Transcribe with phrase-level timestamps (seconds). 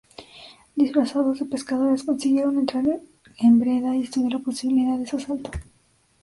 [0.75, 2.87] Disfrazados de pescadores consiguieron entrar
[3.37, 5.51] en Breda y estudiar la posibilidad de su asalto.